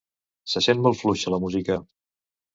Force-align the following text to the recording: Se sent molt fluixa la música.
Se 0.53 0.63
sent 0.67 0.81
molt 0.85 0.99
fluixa 1.03 1.35
la 1.35 1.41
música. 1.45 1.79